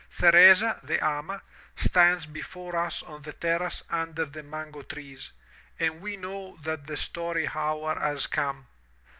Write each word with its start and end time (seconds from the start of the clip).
Theresa, 0.11 0.79
the 0.81 0.99
ama, 1.03 1.43
stands 1.79 2.25
before 2.25 2.75
us 2.75 3.03
on 3.03 3.21
the 3.21 3.33
terrace 3.33 3.83
under 3.91 4.25
the 4.25 4.41
mango 4.41 4.81
trees, 4.81 5.29
and 5.79 6.01
we 6.01 6.17
know 6.17 6.57
that 6.63 6.87
the 6.87 6.97
story 6.97 7.47
hour 7.53 7.99
has 7.99 8.25
come. 8.25 8.65